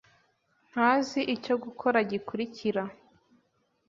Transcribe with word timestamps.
ntazi 0.71 1.19
icyo 1.35 1.55
gukora 1.63 1.97
gikurikira. 2.11 2.83